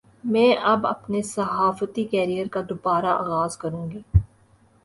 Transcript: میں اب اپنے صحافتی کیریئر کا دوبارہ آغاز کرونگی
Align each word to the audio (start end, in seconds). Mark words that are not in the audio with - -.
میں 0.23 0.55
اب 0.63 0.87
اپنے 0.87 1.21
صحافتی 1.25 2.03
کیریئر 2.03 2.47
کا 2.51 2.61
دوبارہ 2.69 3.13
آغاز 3.17 3.57
کرونگی 3.57 4.01